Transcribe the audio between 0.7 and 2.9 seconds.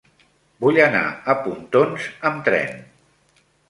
anar a Pontons amb tren.